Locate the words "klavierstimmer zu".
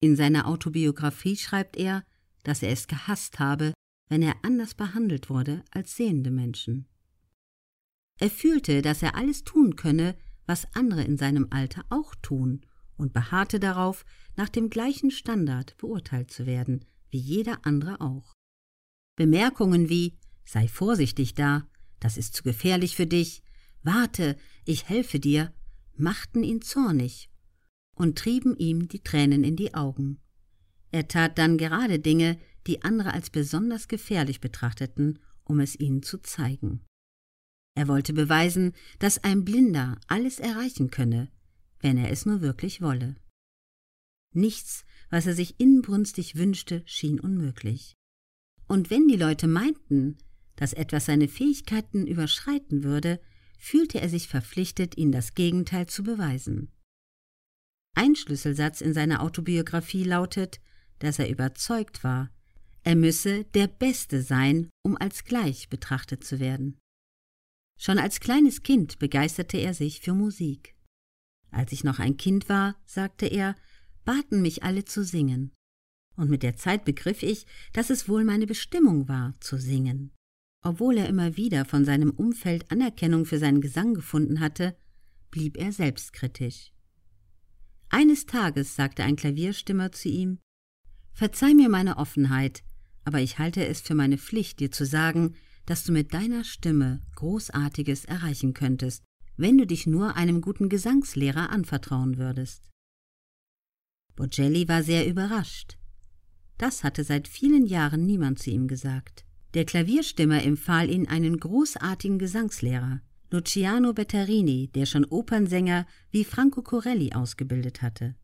89.16-90.08